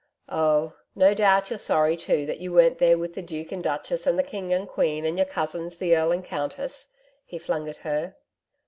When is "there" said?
2.79-2.97